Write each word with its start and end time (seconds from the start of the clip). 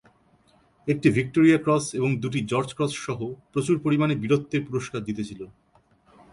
একটি 0.87 1.07
Victoria 1.17 1.59
Cross 1.65 1.85
এবং 1.99 2.09
দুটি 2.23 2.39
জর্জ 2.51 2.69
ক্রস 2.77 2.93
সহ 3.05 3.19
প্রচুর 3.51 3.77
পরিমাণে 3.85 4.15
বীরত্বের 4.21 4.61
পুরস্কার 4.67 5.01
জিতেছিল। 5.07 5.41